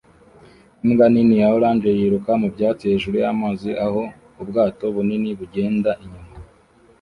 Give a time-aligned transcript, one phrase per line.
[0.83, 4.01] Imbwa nini ya orange yiruka mu byatsi hejuru y'amazi aho
[4.41, 6.35] ubwato bunini bugenda inyuma